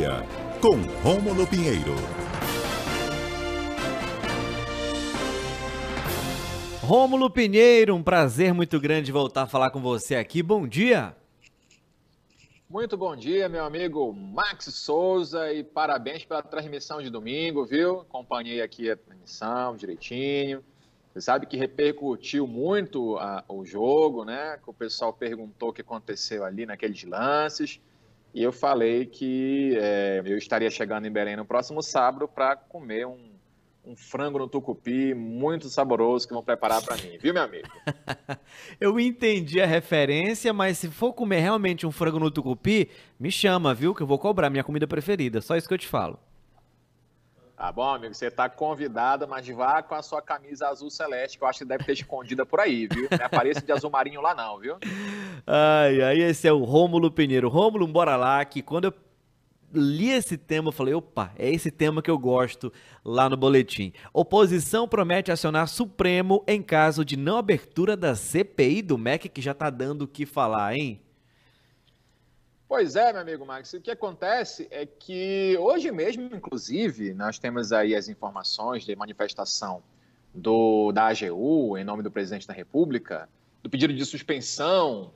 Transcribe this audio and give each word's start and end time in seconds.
dia, 0.00 0.22
com 0.62 0.76
Rômulo 1.02 1.46
Pinheiro. 1.46 1.94
Rômulo 6.80 7.28
Pinheiro, 7.28 7.94
um 7.94 8.02
prazer 8.02 8.54
muito 8.54 8.80
grande 8.80 9.12
voltar 9.12 9.42
a 9.42 9.46
falar 9.46 9.70
com 9.70 9.78
você 9.78 10.14
aqui. 10.16 10.42
Bom 10.42 10.66
dia. 10.66 11.14
Muito 12.66 12.96
bom 12.96 13.14
dia, 13.14 13.46
meu 13.46 13.62
amigo 13.62 14.10
Max 14.10 14.74
Souza, 14.74 15.52
e 15.52 15.62
parabéns 15.62 16.24
pela 16.24 16.42
transmissão 16.42 17.02
de 17.02 17.10
domingo, 17.10 17.66
viu? 17.66 18.00
Acompanhei 18.00 18.62
aqui 18.62 18.90
a 18.90 18.96
transmissão 18.96 19.76
direitinho. 19.76 20.64
Você 21.12 21.20
sabe 21.20 21.44
que 21.44 21.58
repercutiu 21.58 22.46
muito 22.46 23.18
a, 23.18 23.44
o 23.46 23.66
jogo, 23.66 24.24
né? 24.24 24.58
Que 24.64 24.70
o 24.70 24.72
pessoal 24.72 25.12
perguntou 25.12 25.68
o 25.68 25.72
que 25.74 25.82
aconteceu 25.82 26.42
ali 26.42 26.64
naqueles 26.64 27.04
lances. 27.04 27.80
E 28.32 28.42
eu 28.42 28.52
falei 28.52 29.06
que 29.06 29.76
é, 29.76 30.22
eu 30.24 30.38
estaria 30.38 30.70
chegando 30.70 31.06
em 31.06 31.10
Belém 31.10 31.36
no 31.36 31.44
próximo 31.44 31.82
sábado 31.82 32.28
para 32.28 32.54
comer 32.54 33.06
um, 33.06 33.18
um, 33.84 33.96
frango 33.96 34.38
no 34.38 34.46
tucupi 34.46 35.12
muito 35.14 35.68
saboroso 35.68 36.28
que 36.28 36.34
vão 36.34 36.42
preparar 36.42 36.80
para 36.82 36.96
mim, 36.96 37.18
viu, 37.18 37.34
meu 37.34 37.42
amigo? 37.42 37.68
eu 38.80 39.00
entendi 39.00 39.60
a 39.60 39.66
referência, 39.66 40.52
mas 40.52 40.78
se 40.78 40.88
for 40.88 41.12
comer 41.12 41.40
realmente 41.40 41.86
um 41.86 41.90
frango 41.90 42.20
no 42.20 42.30
tucupi, 42.30 42.88
me 43.18 43.32
chama, 43.32 43.74
viu? 43.74 43.94
Que 43.94 44.02
eu 44.02 44.06
vou 44.06 44.18
cobrar 44.18 44.48
minha 44.48 44.64
comida 44.64 44.86
preferida. 44.86 45.40
Só 45.40 45.56
isso 45.56 45.66
que 45.66 45.74
eu 45.74 45.78
te 45.78 45.88
falo. 45.88 46.18
Tá 47.60 47.70
bom, 47.70 47.90
amigo? 47.90 48.14
Você 48.14 48.28
está 48.28 48.48
convidada, 48.48 49.26
mas 49.26 49.46
vá 49.46 49.82
com 49.82 49.94
a 49.94 50.00
sua 50.00 50.22
camisa 50.22 50.68
azul 50.68 50.88
celeste, 50.88 51.36
que 51.36 51.44
eu 51.44 51.48
acho 51.48 51.58
que 51.58 51.66
deve 51.66 51.84
ter 51.84 51.92
escondida 51.92 52.46
por 52.46 52.58
aí, 52.58 52.88
viu? 52.90 53.06
Não 53.10 53.26
apareça 53.26 53.60
de 53.60 53.70
azul 53.70 53.90
marinho 53.90 54.22
lá 54.22 54.34
não, 54.34 54.58
viu? 54.58 54.78
Ai, 55.46 56.00
aí 56.00 56.22
esse 56.22 56.48
é 56.48 56.52
o 56.54 56.64
Rômulo 56.64 57.10
Pinheiro. 57.10 57.50
Rômulo, 57.50 57.86
bora 57.86 58.16
lá, 58.16 58.42
que 58.46 58.62
quando 58.62 58.86
eu 58.86 58.94
li 59.74 60.08
esse 60.08 60.38
tema, 60.38 60.68
eu 60.68 60.72
falei, 60.72 60.94
opa, 60.94 61.34
é 61.36 61.50
esse 61.50 61.70
tema 61.70 62.00
que 62.00 62.10
eu 62.10 62.18
gosto 62.18 62.72
lá 63.04 63.28
no 63.28 63.36
boletim. 63.36 63.92
Oposição 64.10 64.88
promete 64.88 65.30
acionar 65.30 65.68
Supremo 65.68 66.42
em 66.48 66.62
caso 66.62 67.04
de 67.04 67.14
não 67.14 67.36
abertura 67.36 67.94
da 67.94 68.14
CPI 68.14 68.80
do 68.80 68.96
MEC, 68.96 69.28
que 69.28 69.42
já 69.42 69.52
tá 69.52 69.68
dando 69.68 70.02
o 70.02 70.08
que 70.08 70.24
falar, 70.24 70.74
hein? 70.74 71.02
Pois 72.70 72.94
é, 72.94 73.12
meu 73.12 73.22
amigo 73.22 73.44
Max. 73.44 73.72
O 73.72 73.80
que 73.80 73.90
acontece 73.90 74.68
é 74.70 74.86
que 74.86 75.56
hoje 75.58 75.90
mesmo, 75.90 76.30
inclusive, 76.32 77.12
nós 77.12 77.36
temos 77.36 77.72
aí 77.72 77.96
as 77.96 78.08
informações 78.08 78.84
de 78.84 78.94
manifestação 78.94 79.82
do, 80.32 80.92
da 80.92 81.08
AGU, 81.08 81.76
em 81.76 81.82
nome 81.82 82.04
do 82.04 82.12
presidente 82.12 82.46
da 82.46 82.54
República, 82.54 83.28
do 83.60 83.68
pedido 83.68 83.92
de 83.92 84.06
suspensão 84.06 85.12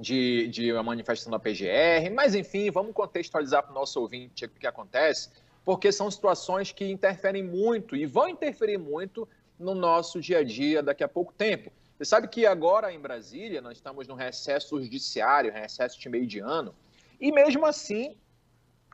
de, 0.00 0.46
de 0.46 0.72
uma 0.72 0.84
manifestação 0.84 1.32
da 1.32 1.40
PGR, 1.40 2.08
mas 2.14 2.36
enfim, 2.36 2.70
vamos 2.70 2.92
contextualizar 2.92 3.64
para 3.64 3.72
o 3.72 3.74
nosso 3.74 4.00
ouvinte 4.00 4.44
o 4.44 4.48
que 4.48 4.64
acontece, 4.68 5.30
porque 5.64 5.90
são 5.90 6.08
situações 6.08 6.70
que 6.70 6.88
interferem 6.88 7.42
muito 7.42 7.96
e 7.96 8.06
vão 8.06 8.28
interferir 8.28 8.78
muito 8.78 9.28
no 9.58 9.74
nosso 9.74 10.20
dia 10.20 10.38
a 10.38 10.44
dia 10.44 10.84
daqui 10.84 11.02
a 11.02 11.08
pouco 11.08 11.32
tempo. 11.32 11.72
Você 11.96 12.04
sabe 12.04 12.28
que 12.28 12.44
agora 12.44 12.92
em 12.92 13.00
Brasília 13.00 13.62
nós 13.62 13.78
estamos 13.78 14.06
no 14.06 14.14
recesso 14.14 14.80
judiciário, 14.82 15.52
recesso 15.52 15.98
de 15.98 16.08
meio 16.10 16.26
de 16.26 16.40
ano, 16.40 16.74
e 17.18 17.32
mesmo 17.32 17.64
assim 17.64 18.14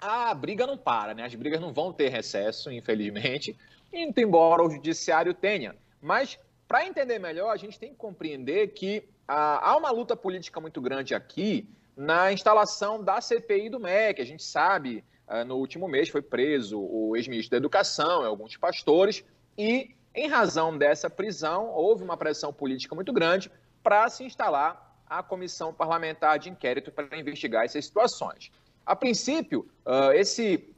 a 0.00 0.32
briga 0.34 0.66
não 0.66 0.78
para, 0.78 1.12
né? 1.12 1.24
As 1.24 1.34
brigas 1.34 1.60
não 1.60 1.72
vão 1.72 1.92
ter 1.92 2.08
recesso, 2.08 2.70
infelizmente, 2.70 3.56
embora 3.92 4.62
o 4.62 4.70
judiciário 4.70 5.34
tenha. 5.34 5.74
Mas 6.00 6.38
para 6.68 6.86
entender 6.86 7.18
melhor, 7.18 7.50
a 7.50 7.56
gente 7.56 7.78
tem 7.78 7.90
que 7.90 7.96
compreender 7.96 8.68
que 8.68 9.04
ah, 9.26 9.70
há 9.70 9.76
uma 9.76 9.90
luta 9.90 10.16
política 10.16 10.60
muito 10.60 10.80
grande 10.80 11.14
aqui 11.14 11.68
na 11.96 12.32
instalação 12.32 13.02
da 13.02 13.20
CPI 13.20 13.68
do 13.68 13.78
MEC. 13.78 14.22
A 14.22 14.24
gente 14.24 14.42
sabe, 14.42 15.04
ah, 15.26 15.44
no 15.44 15.56
último 15.56 15.88
mês 15.88 16.08
foi 16.08 16.22
preso 16.22 16.80
o 16.80 17.16
ex-ministro 17.16 17.50
da 17.50 17.56
Educação, 17.56 18.24
alguns 18.24 18.56
pastores, 18.56 19.24
e 19.58 19.94
em 20.14 20.28
razão 20.28 20.76
dessa 20.76 21.08
prisão, 21.08 21.68
houve 21.70 22.04
uma 22.04 22.16
pressão 22.16 22.52
política 22.52 22.94
muito 22.94 23.12
grande 23.12 23.50
para 23.82 24.08
se 24.08 24.24
instalar 24.24 25.00
a 25.08 25.22
comissão 25.22 25.72
parlamentar 25.74 26.38
de 26.38 26.50
inquérito 26.50 26.90
para 26.90 27.18
investigar 27.18 27.64
essas 27.64 27.84
situações. 27.84 28.50
A 28.84 28.96
princípio, 28.96 29.68
esse 30.14 30.68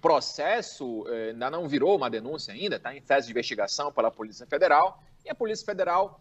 processo 0.00 1.04
ainda 1.30 1.50
não 1.50 1.66
virou 1.68 1.96
uma 1.96 2.08
denúncia 2.08 2.54
ainda, 2.54 2.76
está 2.76 2.94
em 2.94 3.00
fase 3.00 3.26
de 3.26 3.32
investigação 3.32 3.92
pela 3.92 4.10
Polícia 4.10 4.46
Federal, 4.46 5.02
e 5.24 5.30
a 5.30 5.34
Polícia 5.34 5.66
Federal 5.66 6.20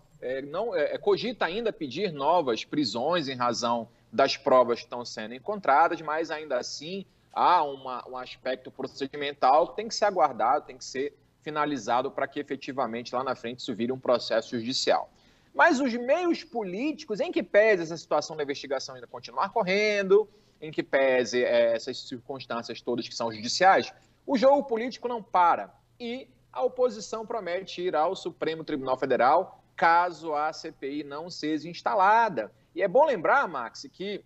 não 0.50 0.72
cogita 1.02 1.46
ainda 1.46 1.72
pedir 1.72 2.12
novas 2.12 2.66
prisões 2.66 3.28
em 3.28 3.36
razão 3.36 3.88
das 4.12 4.36
provas 4.38 4.80
que 4.80 4.86
estão 4.86 5.06
sendo 5.06 5.34
encontradas, 5.34 6.02
mas 6.02 6.31
ainda 6.31 6.58
assim 6.58 7.06
há 7.34 7.64
uma, 7.64 8.08
um 8.10 8.18
aspecto 8.18 8.72
procedimental 8.72 9.68
que 9.68 9.76
tem 9.76 9.88
que 9.88 9.96
ser 9.96 10.06
aguardado, 10.06 10.66
tem 10.66 10.78
que 10.78 10.86
ser 10.86 11.16
finalizado 11.47 12.12
para 12.12 12.28
que 12.28 12.41
efetivamente 12.41 13.16
lá 13.16 13.24
na 13.24 13.34
frente 13.34 13.59
isso 13.59 13.74
vire 13.74 13.94
um 13.94 14.00
processo 14.00 14.59
judicial. 14.59 15.09
Mas 15.53 15.80
os 15.80 15.94
meios 15.94 16.44
políticos, 16.44 17.22
em 17.22 17.31
que 17.31 17.41
pese 17.41 17.84
essa 17.84 17.96
situação 17.96 18.35
da 18.35 18.44
investigação 18.44 18.96
ainda 18.96 19.08
continuar 19.08 19.50
correndo, 19.50 20.28
em 20.59 20.72
que 20.72 20.84
pese 20.84 21.41
é, 21.46 21.74
essas 21.74 22.06
circunstâncias 22.06 22.81
todas 22.81 23.07
que 23.07 23.16
são 23.16 23.31
judiciais, 23.31 23.94
o 24.25 24.38
jogo 24.38 24.63
político 24.66 25.07
não 25.07 25.24
para. 25.24 25.74
E 25.97 26.28
a 26.52 26.62
oposição 26.63 27.25
promete 27.25 27.81
ir 27.81 27.96
ao 27.96 28.13
Supremo 28.13 28.66
Tribunal 28.66 28.97
Federal 28.97 29.63
caso 29.74 30.34
a 30.34 30.52
CPI 30.52 31.06
não 31.06 31.30
seja 31.30 31.69
instalada. 31.69 32.52
E 32.75 32.81
é 32.81 32.90
bom 32.90 33.06
lembrar, 33.06 33.47
Max, 33.47 33.88
que 33.94 34.22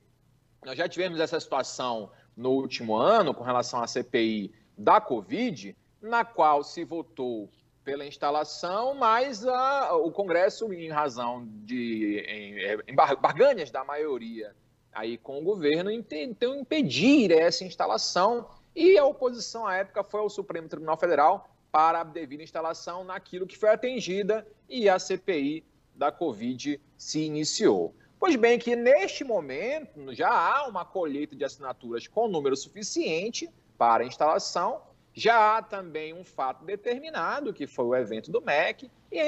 nós 0.65 0.75
já 0.75 0.89
tivemos 0.89 1.19
essa 1.19 1.39
situação 1.39 2.09
no 2.35 2.49
último 2.49 2.95
ano 2.95 3.31
com 3.31 3.43
relação 3.43 3.83
à 3.83 3.85
CPI 3.85 4.51
da 4.75 4.99
Covid, 4.99 5.75
na 6.01 6.25
qual 6.25 6.63
se 6.63 6.83
votou 6.83 7.49
pela 7.83 8.05
instalação, 8.05 8.95
mas 8.95 9.45
a, 9.45 9.95
o 9.95 10.11
Congresso, 10.11 10.71
em 10.73 10.89
razão 10.89 11.47
de 11.63 12.23
em, 12.27 12.91
em 12.91 12.95
barganhas 12.95 13.71
da 13.71 13.83
maioria 13.83 14.55
aí 14.91 15.17
com 15.17 15.39
o 15.39 15.43
governo, 15.43 15.91
tentou 16.03 16.55
impedir 16.55 17.31
essa 17.31 17.63
instalação 17.63 18.47
e 18.75 18.97
a 18.97 19.05
oposição 19.05 19.65
à 19.65 19.75
época 19.75 20.03
foi 20.03 20.19
ao 20.19 20.29
Supremo 20.29 20.67
Tribunal 20.67 20.97
Federal 20.97 21.49
para 21.71 22.01
a 22.01 22.03
devida 22.03 22.43
instalação 22.43 23.03
naquilo 23.03 23.47
que 23.47 23.57
foi 23.57 23.69
atingida 23.69 24.45
e 24.67 24.89
a 24.89 24.99
CPI 24.99 25.63
da 25.95 26.11
Covid 26.11 26.79
se 26.97 27.21
iniciou. 27.21 27.95
Pois 28.19 28.35
bem, 28.35 28.59
que 28.59 28.75
neste 28.75 29.23
momento 29.23 30.13
já 30.13 30.29
há 30.29 30.67
uma 30.67 30.85
colheita 30.85 31.35
de 31.35 31.43
assinaturas 31.43 32.07
com 32.07 32.27
número 32.27 32.55
suficiente 32.55 33.49
para 33.77 34.03
a 34.03 34.07
instalação, 34.07 34.81
já 35.13 35.57
há 35.57 35.61
também 35.61 36.13
um 36.13 36.23
fato 36.23 36.63
determinado, 36.63 37.53
que 37.53 37.67
foi 37.67 37.85
o 37.85 37.95
evento 37.95 38.31
do 38.31 38.41
MEC, 38.41 38.89
e 39.11 39.19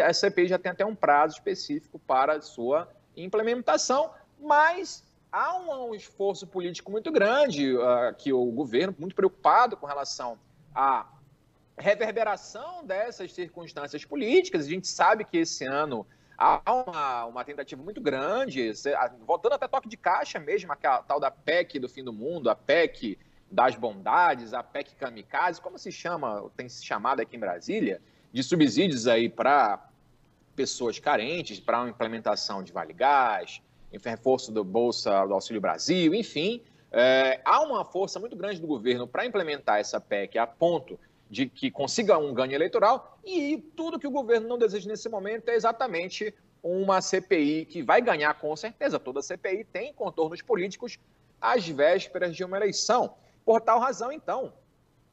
a 0.00 0.12
CPI 0.12 0.48
já 0.48 0.58
tem 0.58 0.72
até 0.72 0.84
um 0.84 0.94
prazo 0.94 1.34
específico 1.34 1.98
para 2.00 2.40
sua 2.40 2.88
implementação, 3.16 4.10
mas 4.40 5.04
há 5.30 5.56
um, 5.58 5.90
um 5.90 5.94
esforço 5.94 6.46
político 6.46 6.90
muito 6.90 7.12
grande, 7.12 7.76
uh, 7.76 8.14
que 8.16 8.32
o 8.32 8.44
governo, 8.46 8.94
muito 8.98 9.14
preocupado 9.14 9.76
com 9.76 9.86
relação 9.86 10.38
à 10.74 11.06
reverberação 11.76 12.84
dessas 12.84 13.32
circunstâncias 13.32 14.04
políticas. 14.04 14.66
A 14.66 14.68
gente 14.68 14.88
sabe 14.88 15.24
que 15.24 15.38
esse 15.38 15.64
ano 15.64 16.04
há 16.36 16.60
uma, 16.72 17.24
uma 17.26 17.44
tentativa 17.44 17.82
muito 17.82 18.00
grande, 18.00 18.72
voltando 19.24 19.54
até 19.54 19.68
toque 19.68 19.88
de 19.88 19.96
caixa 19.96 20.38
mesmo, 20.38 20.72
aquela 20.72 21.02
tal 21.02 21.20
da 21.20 21.30
PEC 21.30 21.78
do 21.78 21.88
fim 21.88 22.02
do 22.02 22.12
mundo, 22.12 22.50
a 22.50 22.56
PEC 22.56 23.18
das 23.50 23.74
bondades, 23.76 24.52
a 24.52 24.62
PEC 24.62 24.94
Kamikaze, 24.94 25.60
como 25.60 25.78
se 25.78 25.90
chama, 25.90 26.50
tem 26.56 26.68
se 26.68 26.84
chamado 26.84 27.20
aqui 27.20 27.36
em 27.36 27.40
Brasília, 27.40 28.00
de 28.32 28.42
subsídios 28.42 29.06
aí 29.06 29.28
para 29.28 29.88
pessoas 30.54 30.98
carentes, 30.98 31.58
para 31.60 31.82
a 31.82 31.88
implementação 31.88 32.62
de 32.62 32.72
Vale 32.72 32.92
Gás, 32.92 33.62
reforço 34.04 34.52
do 34.52 34.62
Bolsa 34.62 35.26
do 35.26 35.32
Auxílio 35.32 35.60
Brasil, 35.60 36.14
enfim, 36.14 36.62
é, 36.90 37.40
há 37.44 37.60
uma 37.62 37.84
força 37.84 38.18
muito 38.18 38.36
grande 38.36 38.60
do 38.60 38.66
governo 38.66 39.06
para 39.06 39.24
implementar 39.26 39.78
essa 39.78 40.00
PEC 40.00 40.38
a 40.38 40.46
ponto 40.46 40.98
de 41.30 41.46
que 41.46 41.70
consiga 41.70 42.16
um 42.18 42.32
ganho 42.32 42.54
eleitoral 42.54 43.18
e 43.24 43.58
tudo 43.76 43.98
que 43.98 44.06
o 44.06 44.10
governo 44.10 44.48
não 44.48 44.58
deseja 44.58 44.88
nesse 44.88 45.08
momento 45.08 45.48
é 45.50 45.54
exatamente 45.54 46.34
uma 46.62 47.00
CPI 47.00 47.66
que 47.66 47.82
vai 47.82 48.00
ganhar 48.00 48.32
com 48.34 48.54
certeza. 48.56 48.98
Toda 48.98 49.22
CPI 49.22 49.64
tem 49.64 49.92
contornos 49.92 50.40
políticos 50.40 50.98
às 51.40 51.68
vésperas 51.68 52.34
de 52.34 52.42
uma 52.44 52.56
eleição. 52.56 53.14
Por 53.48 53.62
tal 53.62 53.80
razão, 53.80 54.12
então, 54.12 54.52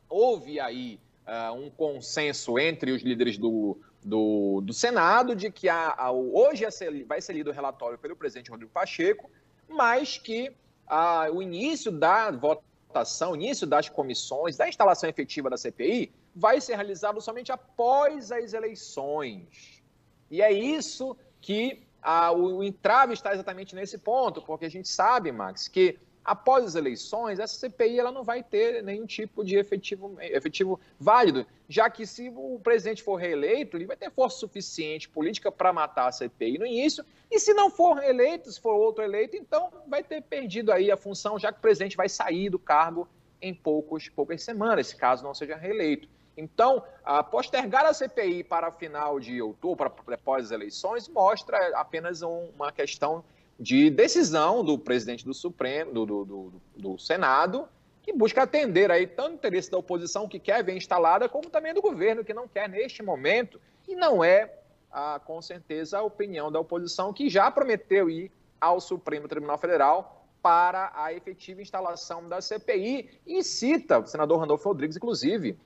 houve 0.09 0.59
aí 0.59 0.99
uh, 1.25 1.53
um 1.53 1.69
consenso 1.69 2.59
entre 2.59 2.91
os 2.91 3.01
líderes 3.01 3.37
do, 3.37 3.79
do, 4.03 4.59
do 4.59 4.73
Senado 4.73 5.33
de 5.33 5.49
que 5.49 5.69
a, 5.69 6.11
hoje 6.11 6.65
vai 7.07 7.21
ser 7.21 7.31
lido 7.31 7.49
o 7.49 7.53
relatório 7.53 7.97
pelo 7.97 8.13
presidente 8.13 8.51
Rodrigo 8.51 8.73
Pacheco, 8.73 9.31
mas 9.69 10.17
que 10.17 10.49
uh, 10.49 11.33
o 11.33 11.41
início 11.41 11.89
da 11.93 12.29
votação, 12.29 13.35
início 13.35 13.65
das 13.65 13.87
comissões, 13.87 14.57
da 14.57 14.67
instalação 14.67 15.09
efetiva 15.09 15.49
da 15.49 15.55
CPI, 15.55 16.11
vai 16.35 16.59
ser 16.59 16.75
realizado 16.75 17.21
somente 17.21 17.53
após 17.53 18.33
as 18.33 18.51
eleições. 18.51 19.81
E 20.29 20.41
é 20.41 20.51
isso 20.51 21.15
que 21.39 21.83
uh, 22.03 22.35
o, 22.35 22.57
o 22.57 22.63
entrave 22.65 23.13
está 23.13 23.33
exatamente 23.33 23.73
nesse 23.73 23.97
ponto, 23.97 24.41
porque 24.41 24.65
a 24.65 24.69
gente 24.69 24.89
sabe, 24.89 25.31
Max, 25.31 25.69
que 25.69 25.97
após 26.25 26.65
as 26.65 26.75
eleições, 26.75 27.37
essa 27.37 27.55
CPI 27.55 27.99
ela 27.99 28.11
não 28.11 28.23
vai 28.23 28.41
ter 28.41 28.81
nenhum 28.83 29.05
tipo 29.05 29.45
de 29.45 29.57
efetivo, 29.57 30.17
efetivo 30.19 30.79
válido, 30.99 31.45
já 31.69 31.87
que 31.89 32.05
se 32.07 32.33
o 32.35 32.59
presidente 32.63 33.03
for 33.03 33.15
reeleito, 33.15 33.77
ele 33.77 33.85
vai 33.85 33.95
ter 33.95 34.11
força 34.11 34.39
suficiente 34.39 35.07
política 35.07 35.51
para 35.51 35.71
matar 35.71 36.07
a 36.07 36.11
CPI 36.11 36.57
no 36.57 36.65
início, 36.65 37.05
e 37.29 37.39
se 37.39 37.53
não 37.53 37.69
for 37.69 37.93
reeleito, 37.93 38.51
se 38.51 38.59
for 38.59 38.73
outro 38.73 39.03
eleito, 39.03 39.37
então 39.37 39.71
vai 39.87 40.03
ter 40.03 40.21
perdido 40.21 40.71
aí 40.71 40.91
a 40.91 40.97
função, 40.97 41.37
já 41.37 41.51
que 41.51 41.59
o 41.59 41.61
presidente 41.61 41.95
vai 41.95 42.09
sair 42.09 42.49
do 42.49 42.57
cargo 42.57 43.07
em 43.39 43.53
poucos, 43.53 44.09
poucas 44.09 44.41
semanas, 44.41 44.87
se 44.87 44.95
caso 44.95 45.23
não 45.23 45.33
seja 45.33 45.55
reeleito. 45.55 46.09
Então, 46.37 46.83
postergar 47.31 47.85
a 47.85 47.93
CPI 47.93 48.43
para 48.43 48.71
final 48.71 49.19
de 49.19 49.41
outubro, 49.41 49.89
para 49.89 50.15
após 50.15 50.45
as 50.45 50.51
eleições, 50.51 51.07
mostra 51.07 51.77
apenas 51.79 52.21
um, 52.21 52.49
uma 52.55 52.71
questão 52.71 53.23
de 53.59 53.89
decisão 53.89 54.63
do 54.63 54.77
presidente 54.77 55.25
do 55.25 55.33
Supremo, 55.33 55.93
do, 55.93 56.05
do, 56.05 56.25
do, 56.25 56.53
do, 56.75 56.99
Senado, 56.99 57.67
que 58.01 58.11
busca 58.11 58.43
atender 58.43 58.91
aí 58.91 59.07
tanto 59.07 59.31
o 59.31 59.35
interesse 59.35 59.71
da 59.71 59.77
oposição 59.77 60.27
que 60.27 60.39
quer 60.39 60.63
ver 60.63 60.75
instalada, 60.75 61.29
como 61.29 61.49
também 61.49 61.73
do 61.73 61.81
governo 61.81 62.23
que 62.23 62.33
não 62.33 62.47
quer 62.47 62.69
neste 62.69 63.01
momento, 63.01 63.59
e 63.87 63.95
não 63.95 64.23
é, 64.23 64.53
ah, 64.91 65.19
com 65.23 65.41
certeza, 65.41 65.99
a 65.99 66.03
opinião 66.03 66.51
da 66.51 66.59
oposição, 66.59 67.13
que 67.13 67.29
já 67.29 67.49
prometeu 67.49 68.09
ir 68.09 68.31
ao 68.59 68.79
Supremo 68.79 69.27
Tribunal 69.27 69.57
Federal 69.57 70.25
para 70.41 70.91
a 70.93 71.11
efetiva 71.13 71.61
instalação 71.61 72.27
da 72.29 72.41
CPI, 72.41 73.09
e 73.25 73.43
cita 73.43 73.99
o 73.99 74.05
senador 74.05 74.39
Randolfo 74.39 74.69
Rodrigues, 74.69 74.97
inclusive, 74.97 75.57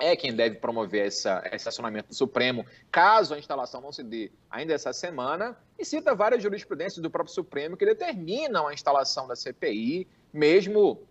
é 0.00 0.16
quem 0.16 0.34
deve 0.34 0.56
promover 0.56 1.06
essa, 1.06 1.42
esse 1.52 1.68
acionamento 1.68 2.08
do 2.08 2.14
Supremo, 2.14 2.64
caso 2.90 3.34
a 3.34 3.38
instalação 3.38 3.80
não 3.80 3.92
se 3.92 4.02
dê 4.02 4.32
ainda 4.50 4.72
essa 4.72 4.92
semana, 4.92 5.56
e 5.78 5.84
cita 5.84 6.14
várias 6.14 6.42
jurisprudências 6.42 7.02
do 7.02 7.10
próprio 7.10 7.34
Supremo 7.34 7.76
que 7.76 7.84
determinam 7.84 8.66
a 8.66 8.74
instalação 8.74 9.28
da 9.28 9.36
CPI, 9.36 10.08
mesmo 10.32 11.06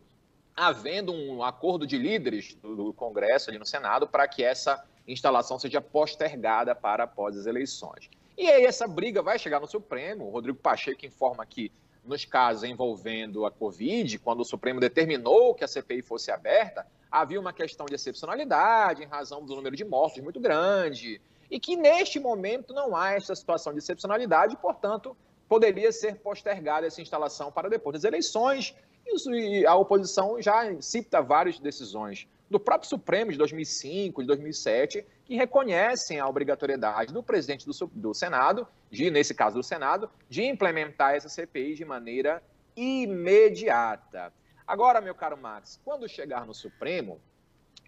havendo 0.56 1.14
um 1.14 1.42
acordo 1.44 1.88
de 1.88 1.98
líderes 1.98 2.56
do, 2.56 2.92
Congresso 2.94 3.50
ali 3.50 3.58
no 3.58 3.66
Senado 3.66 4.08
para 4.08 4.28
que 4.28 4.44
essa 4.44 4.84
instalação 5.08 5.58
seja 5.58 5.80
postergada 5.80 6.76
para 6.76 7.06
após 7.06 7.38
as 7.38 7.46
eleições. 7.46 8.10
E 8.38 8.50
aí 8.50 8.66
essa 8.66 8.88
briga 8.88 9.22
vai 9.22 9.40
chegar 9.40 9.60
no 9.60 9.68
Supremo, 9.68 10.26
o 10.26 10.30
Rodrigo 10.30 10.58
Pacheco 10.58 11.06
informa 11.06 11.46
que 11.46 11.72
nos 12.04 12.26
casos 12.26 12.64
envolvendo 12.64 13.46
a 13.46 13.52
Covid, 13.52 14.18
quando 14.20 14.42
o 14.42 14.46
Supremo 14.46 14.80
determinou 14.80 15.54
que 15.54 15.64
a 15.64 15.68
CPI 15.68 16.02
fosse 16.02 16.32
aberta, 16.32 16.86
havia 17.12 17.40
uma 17.40 17.54
questão 17.54 17.86
de 17.86 17.96
excepcionalidade 17.96 19.04
em 19.04 19.08
razão 19.08 19.46
do 19.46 19.56
número 19.56 19.76
de 19.76 19.84
mortos 19.84 20.22
muito 20.22 20.40
grande, 20.40 21.22
e 21.50 21.60
que 21.60 21.76
neste 21.76 22.20
momento 22.20 22.74
não 22.74 22.96
há 22.96 23.12
essa 23.12 23.36
situação 23.36 23.74
de 23.74 23.80
excepcionalidade, 23.80 24.56
portanto, 24.58 25.16
poderia 25.48 25.92
ser 25.92 26.16
postergada 26.18 26.86
essa 26.86 27.02
instalação 27.02 27.52
para 27.52 27.70
depois 27.70 27.94
das 27.94 28.04
eleições, 28.04 28.76
e 29.06 29.66
a 29.66 29.76
oposição 29.76 30.40
já 30.40 30.64
cita 30.82 31.22
várias 31.22 31.60
decisões 31.60 32.28
do 32.50 32.60
próprio 32.60 32.90
Supremo 32.90 33.32
de 33.32 33.38
2005, 33.38 34.22
de 34.22 34.28
2007, 34.28 35.06
que 35.26 35.36
reconhecem 35.36 36.20
a 36.20 36.28
obrigatoriedade 36.28 37.14
do 37.14 37.24
presidente 37.24 37.66
do, 37.66 37.74
do 37.94 38.14
Senado, 38.14 38.68
de, 38.90 39.10
nesse 39.10 39.34
caso 39.34 39.56
do 39.56 39.64
Senado, 39.64 40.10
de 40.28 40.44
implementar 40.44 41.16
essa 41.16 41.30
CPI 41.30 41.76
de 41.76 41.86
maneira 41.86 42.42
imediata. 42.76 44.34
Agora, 44.66 45.02
meu 45.02 45.16
caro 45.16 45.38
Max, 45.38 45.80
quando 45.84 46.08
chegar 46.08 46.46
no 46.46 46.54
Supremo, 46.54 47.20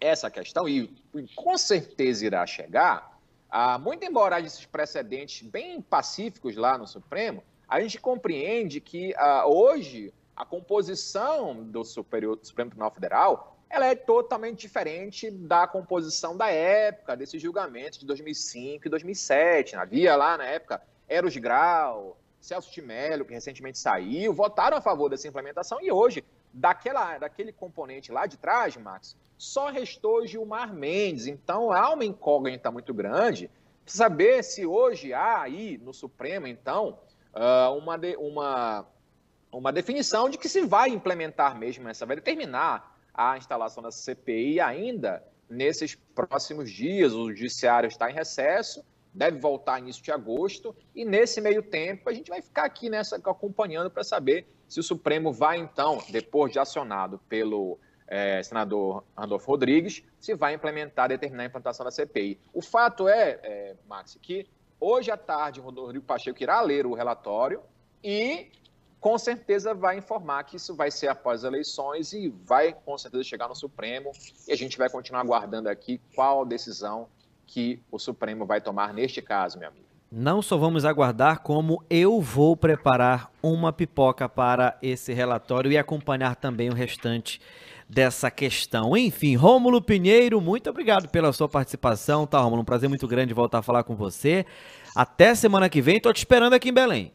essa 0.00 0.30
questão, 0.30 0.68
e, 0.68 0.92
com 1.34 1.56
certeza 1.56 2.26
irá 2.26 2.46
chegar, 2.46 3.18
ah, 3.48 3.78
muito 3.78 4.04
embora 4.04 4.36
haja 4.36 4.46
esses 4.46 4.66
precedentes 4.66 5.48
bem 5.48 5.80
pacíficos 5.80 6.56
lá 6.56 6.76
no 6.76 6.86
Supremo, 6.86 7.42
a 7.68 7.80
gente 7.80 8.00
compreende 8.00 8.80
que 8.80 9.14
ah, 9.16 9.46
hoje 9.46 10.12
a 10.34 10.44
composição 10.44 11.62
do, 11.62 11.84
Superior, 11.84 12.36
do 12.36 12.46
Supremo 12.46 12.70
Tribunal 12.70 12.90
Federal 12.90 13.52
ela 13.72 13.86
é 13.86 13.94
totalmente 13.94 14.60
diferente 14.60 15.30
da 15.30 15.66
composição 15.66 16.36
da 16.36 16.50
época, 16.50 17.16
desses 17.16 17.40
julgamentos 17.40 17.98
de 17.98 18.04
2005 18.04 18.86
e 18.86 18.90
2007. 18.90 19.76
Havia 19.76 20.14
lá, 20.14 20.36
na 20.36 20.44
época, 20.44 20.82
Eros 21.12 21.36
Grau, 21.36 22.16
Celso 22.40 22.70
Mello, 22.82 23.24
que 23.24 23.34
recentemente 23.34 23.78
saiu, 23.78 24.32
votaram 24.32 24.76
a 24.76 24.80
favor 24.80 25.08
dessa 25.08 25.28
implementação 25.28 25.78
e 25.80 25.92
hoje 25.92 26.24
daquela, 26.52 27.18
daquele 27.18 27.52
componente 27.52 28.10
lá 28.10 28.26
de 28.26 28.36
trás, 28.36 28.76
Max, 28.76 29.16
só 29.38 29.70
restou 29.70 30.26
Gilmar 30.26 30.72
Mendes. 30.72 31.26
Então 31.26 31.72
há 31.72 31.92
uma 31.92 32.04
incógnita 32.04 32.70
muito 32.70 32.92
grande 32.92 33.50
saber 33.84 34.42
se 34.42 34.64
hoje 34.64 35.12
há 35.12 35.42
aí 35.42 35.78
no 35.78 35.92
Supremo, 35.92 36.46
então, 36.46 36.98
ah, 37.34 37.70
uma, 37.70 37.98
uma, 38.18 38.86
uma 39.50 39.72
definição 39.72 40.28
de 40.28 40.38
que 40.38 40.48
se 40.48 40.62
vai 40.62 40.90
implementar 40.90 41.58
mesmo 41.58 41.88
essa, 41.88 42.06
vai 42.06 42.16
determinar 42.16 42.96
a 43.12 43.36
instalação 43.36 43.82
da 43.82 43.90
CPI 43.90 44.60
ainda 44.60 45.22
nesses 45.48 45.94
próximos 45.94 46.70
dias. 46.70 47.12
O 47.12 47.28
judiciário 47.28 47.88
está 47.88 48.10
em 48.10 48.14
recesso, 48.14 48.84
deve 49.12 49.38
voltar 49.38 49.78
início 49.78 50.02
de 50.02 50.10
agosto, 50.10 50.74
e 50.94 51.04
nesse 51.04 51.40
meio 51.40 51.62
tempo 51.62 52.08
a 52.08 52.12
gente 52.12 52.28
vai 52.28 52.40
ficar 52.40 52.64
aqui 52.64 52.88
nessa 52.88 53.16
acompanhando 53.16 53.90
para 53.90 54.02
saber 54.02 54.46
se 54.68 54.80
o 54.80 54.82
Supremo 54.82 55.32
vai, 55.32 55.58
então, 55.58 56.02
depois 56.08 56.50
de 56.50 56.58
acionado 56.58 57.18
pelo 57.28 57.78
é, 58.06 58.42
senador 58.42 59.04
Randolfo 59.16 59.50
Rodrigues, 59.50 60.02
se 60.18 60.34
vai 60.34 60.54
implementar, 60.54 61.08
determinar 61.08 61.44
a 61.44 61.46
implantação 61.46 61.84
da 61.84 61.90
CPI. 61.90 62.40
O 62.52 62.62
fato 62.62 63.08
é, 63.08 63.38
é 63.42 63.76
Max, 63.86 64.18
que 64.20 64.46
hoje 64.80 65.10
à 65.10 65.16
tarde 65.16 65.60
o 65.60 65.62
Rodrigo 65.62 66.04
Pacheco 66.04 66.42
irá 66.42 66.60
ler 66.60 66.86
o 66.86 66.94
relatório 66.94 67.62
e 68.02 68.50
com 69.00 69.18
certeza 69.18 69.74
vai 69.74 69.98
informar 69.98 70.44
que 70.44 70.56
isso 70.56 70.74
vai 70.74 70.90
ser 70.90 71.08
após 71.08 71.44
as 71.44 71.48
eleições 71.48 72.12
e 72.12 72.28
vai 72.28 72.72
com 72.72 72.96
certeza 72.96 73.24
chegar 73.24 73.48
no 73.48 73.54
Supremo 73.54 74.12
e 74.46 74.52
a 74.52 74.56
gente 74.56 74.78
vai 74.78 74.88
continuar 74.88 75.20
aguardando 75.20 75.68
aqui 75.68 76.00
qual 76.14 76.44
decisão 76.44 77.08
que 77.46 77.82
o 77.90 77.98
Supremo 77.98 78.46
vai 78.46 78.60
tomar 78.60 78.92
neste 78.92 79.20
caso, 79.20 79.58
meu 79.58 79.68
amigo. 79.68 79.86
Não 80.10 80.42
só 80.42 80.58
vamos 80.58 80.84
aguardar, 80.84 81.40
como 81.40 81.82
eu 81.88 82.20
vou 82.20 82.54
preparar 82.54 83.30
uma 83.42 83.72
pipoca 83.72 84.28
para 84.28 84.76
esse 84.82 85.12
relatório 85.14 85.72
e 85.72 85.78
acompanhar 85.78 86.36
também 86.36 86.68
o 86.68 86.74
restante 86.74 87.40
dessa 87.88 88.30
questão. 88.30 88.94
Enfim, 88.96 89.36
Rômulo 89.36 89.80
Pinheiro, 89.80 90.40
muito 90.40 90.68
obrigado 90.68 91.08
pela 91.08 91.32
sua 91.32 91.48
participação, 91.48 92.26
tá, 92.26 92.38
Rômulo? 92.40 92.62
Um 92.62 92.64
prazer 92.64 92.88
muito 92.88 93.08
grande 93.08 93.32
voltar 93.32 93.58
a 93.58 93.62
falar 93.62 93.84
com 93.84 93.96
você. 93.96 94.44
Até 94.94 95.34
semana 95.34 95.68
que 95.68 95.80
vem, 95.80 95.98
tô 95.98 96.12
te 96.12 96.18
esperando 96.18 96.52
aqui 96.52 96.68
em 96.68 96.74
Belém. 96.74 97.12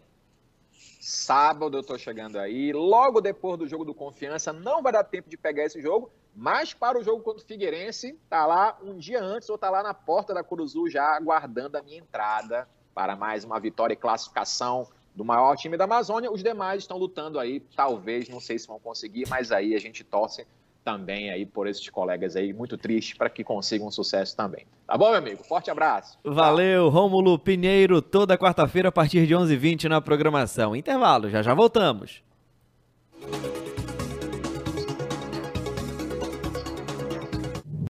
Sábado 1.10 1.78
eu 1.78 1.84
tô 1.84 1.98
chegando 1.98 2.38
aí, 2.38 2.74
logo 2.74 3.22
depois 3.22 3.58
do 3.58 3.66
jogo 3.66 3.86
do 3.86 3.94
Confiança, 3.94 4.52
não 4.52 4.84
vai 4.84 4.92
dar 4.92 5.06
tempo 5.06 5.30
de 5.30 5.38
pegar 5.38 5.64
esse 5.64 5.82
jogo, 5.82 6.12
mas 6.36 6.74
para 6.74 7.00
o 7.00 7.02
jogo 7.02 7.24
contra 7.24 7.42
o 7.42 7.48
Figueirense, 7.48 8.20
tá 8.30 8.46
lá 8.46 8.78
um 8.84 8.98
dia 8.98 9.24
antes, 9.24 9.50
ou 9.50 9.58
tá 9.58 9.70
lá 9.70 9.82
na 9.82 9.94
porta 9.94 10.34
da 10.34 10.44
Curuzu 10.44 10.90
já 10.90 11.16
aguardando 11.16 11.78
a 11.78 11.82
minha 11.82 12.00
entrada 12.00 12.68
para 12.94 13.16
mais 13.16 13.46
uma 13.46 13.58
vitória 13.58 13.94
e 13.94 13.96
classificação 13.96 14.86
do 15.16 15.24
maior 15.24 15.56
time 15.56 15.78
da 15.78 15.86
Amazônia. 15.86 16.30
Os 16.30 16.44
demais 16.44 16.84
estão 16.84 16.98
lutando 16.98 17.40
aí, 17.40 17.62
talvez, 17.74 18.28
não 18.28 18.42
sei 18.42 18.60
se 18.60 18.68
vão 18.68 18.78
conseguir, 18.78 19.30
mas 19.30 19.50
aí 19.50 19.76
a 19.76 19.80
gente 19.80 20.04
torce 20.04 20.46
também 20.88 21.30
aí 21.30 21.46
por 21.46 21.68
esses 21.68 21.90
colegas 21.90 22.38
aí, 22.38 22.54
muito 22.54 22.78
triste 22.78 23.14
para 23.18 23.30
que 23.30 23.44
consigam 23.44 23.88
um 23.88 23.92
sucesso 23.92 24.38
também. 24.38 24.66
Tá 24.88 24.98
bom, 24.98 25.10
meu 25.10 25.18
amigo? 25.18 25.44
Forte 25.44 25.70
abraço. 25.70 26.18
Valeu, 26.24 26.88
Rômulo 26.88 27.38
Pinheiro, 27.38 28.02
toda 28.02 28.38
quarta-feira 28.38 28.88
a 28.88 28.92
partir 28.92 29.28
de 29.28 29.36
11h20 29.36 29.90
na 29.90 30.00
programação. 30.00 30.74
Intervalo, 30.74 31.30
já 31.30 31.42
já 31.42 31.54
voltamos. 31.54 32.24